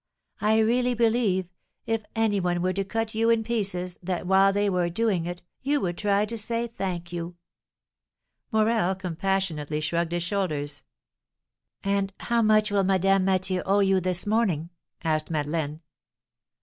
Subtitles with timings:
[0.39, 1.47] I really believe,
[1.85, 5.43] if any one were to cut you in pieces, that, while they were doing it,
[5.61, 7.35] you would try to say, 'Thank you!'"
[8.51, 10.81] Morel compassionately shrugged his shoulders.
[11.83, 14.71] "And how much will Madame Mathieu owe you this morning?"
[15.03, 15.81] asked Madeleine.